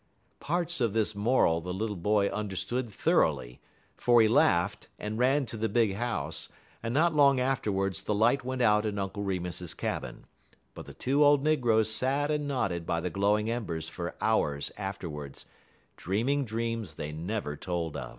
Parts 0.39 0.81
of 0.81 0.93
this 0.93 1.13
moral 1.13 1.61
the 1.61 1.75
little 1.75 1.95
boy 1.95 2.27
understood 2.29 2.89
thoroughly, 2.89 3.61
for 3.95 4.19
he 4.19 4.27
laughed, 4.27 4.87
and 4.97 5.19
ran 5.19 5.45
to 5.45 5.57
the 5.57 5.69
big 5.69 5.93
house, 5.93 6.49
and 6.81 6.91
not 6.91 7.13
long 7.13 7.39
afterwards 7.39 8.01
the 8.01 8.15
light 8.15 8.43
went 8.43 8.63
out 8.63 8.83
in 8.83 8.97
Uncle 8.97 9.21
Remus's 9.21 9.75
cabin; 9.75 10.25
but 10.73 10.87
the 10.87 10.95
two 10.95 11.23
old 11.23 11.43
negroes 11.43 11.91
sat 11.91 12.31
and 12.31 12.47
nodded 12.47 12.87
by 12.87 12.99
the 12.99 13.11
glowing 13.11 13.47
embers 13.51 13.87
for 13.89 14.15
hours 14.19 14.71
afterwards, 14.75 15.45
dreaming 15.97 16.45
dreams 16.45 16.95
they 16.95 17.11
never 17.11 17.55
told 17.55 17.95
of. 17.95 18.09